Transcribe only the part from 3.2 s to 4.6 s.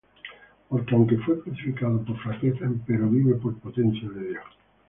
por potencia de Dios.